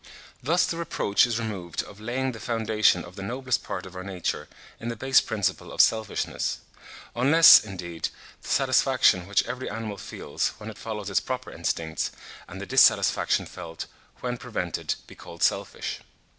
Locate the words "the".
0.65-0.77, 2.31-2.39, 3.15-3.21, 4.89-4.95, 8.41-8.47, 12.59-12.65